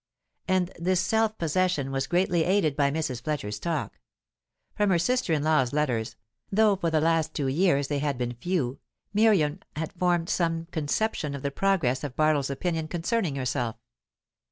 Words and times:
And 0.47 0.71
this 0.79 0.99
self 0.99 1.37
possession 1.37 1.91
was 1.91 2.07
greatly 2.07 2.43
aided 2.43 2.75
by 2.75 2.89
Mrs. 2.89 3.21
Fletcher's 3.21 3.59
talk. 3.59 3.99
From 4.75 4.89
her 4.89 4.97
sister 4.97 5.31
in 5.31 5.43
law's 5.43 5.73
letters, 5.73 6.15
though 6.51 6.75
for 6.75 6.89
the 6.89 6.99
last 6.99 7.35
two 7.35 7.47
years 7.47 7.87
they 7.87 7.99
had 7.99 8.17
been 8.17 8.33
few, 8.33 8.79
Miriam 9.13 9.59
had 9.75 9.93
formed 9.93 10.27
some 10.27 10.65
conception 10.71 11.35
of 11.35 11.43
the 11.43 11.51
progress 11.51 12.03
of 12.03 12.15
Bartles 12.15 12.49
opinion 12.49 12.87
concerning 12.87 13.35
herself. 13.35 13.75